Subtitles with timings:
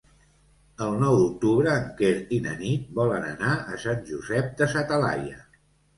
[0.85, 4.85] El nou d'octubre en Quer i na Nit volen anar a Sant Josep de sa
[4.95, 5.39] Talaia.